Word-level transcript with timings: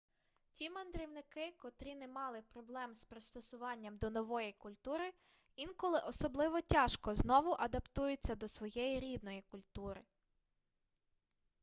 ті 0.51 0.69
мандрівники 0.69 1.51
котрі 1.57 1.95
не 1.95 2.07
мали 2.07 2.41
проблем 2.41 2.95
з 2.95 3.05
пристосуванням 3.05 3.97
до 3.97 4.09
нової 4.09 4.51
культури 4.53 5.13
інколи 5.55 5.99
особливо 6.07 6.61
тяжко 6.61 7.15
знову 7.15 7.55
адаптуються 7.59 8.35
до 8.35 8.47
своєї 8.47 8.99
рідної 8.99 9.41
культури 9.41 10.01